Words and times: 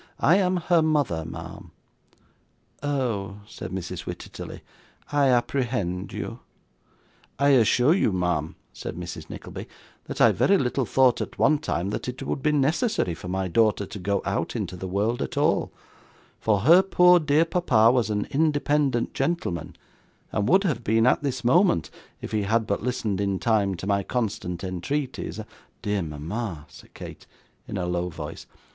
I 0.19 0.37
am 0.37 0.57
her 0.57 0.81
mother, 0.81 1.25
ma'am.' 1.25 1.69
'Oh!' 2.81 3.39
said 3.47 3.69
Mrs. 3.69 4.05
Wititterly, 4.07 4.61
'I 5.11 5.27
apprehend 5.27 6.11
you.' 6.11 6.39
'I 7.37 7.49
assure 7.49 7.93
you, 7.93 8.11
ma'am,' 8.11 8.55
said 8.73 8.95
Mrs. 8.95 9.29
Nickleby, 9.29 9.67
'that 10.05 10.19
I 10.19 10.31
very 10.31 10.57
little 10.57 10.85
thought, 10.85 11.21
at 11.21 11.37
one 11.37 11.59
time, 11.59 11.91
that 11.91 12.07
it 12.09 12.23
would 12.23 12.41
be 12.41 12.51
necessary 12.51 13.13
for 13.13 13.27
my 13.27 13.47
daughter 13.47 13.85
to 13.85 13.99
go 13.99 14.23
out 14.25 14.55
into 14.55 14.75
the 14.75 14.87
world 14.87 15.21
at 15.21 15.37
all, 15.37 15.71
for 16.39 16.61
her 16.61 16.81
poor 16.81 17.19
dear 17.19 17.45
papa 17.45 17.91
was 17.91 18.09
an 18.09 18.25
independent 18.31 19.13
gentleman, 19.13 19.75
and 20.31 20.49
would 20.49 20.63
have 20.63 20.83
been 20.83 21.05
at 21.05 21.21
this 21.21 21.43
moment 21.43 21.91
if 22.21 22.31
he 22.31 22.41
had 22.41 22.65
but 22.65 22.81
listened 22.81 23.21
in 23.21 23.37
time 23.37 23.75
to 23.75 23.85
my 23.85 24.01
constant 24.01 24.63
entreaties 24.63 25.37
and' 25.37 25.47
'Dear 25.83 26.01
mama,' 26.01 26.65
said 26.69 26.95
Kate, 26.95 27.27
in 27.67 27.77
a 27.77 27.85
low 27.85 28.09
voice. 28.09 28.47